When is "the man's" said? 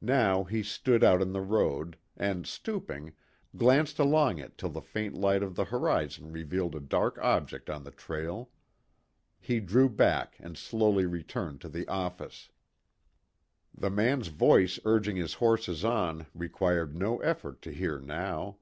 13.74-14.28